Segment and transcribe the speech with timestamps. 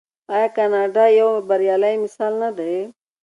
[0.33, 2.73] آیا کاناډا یو بریالی مثال نه دی؟